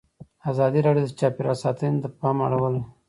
[0.51, 2.81] ازادي راډیو د چاپیریال ساتنه ته پام اړولی.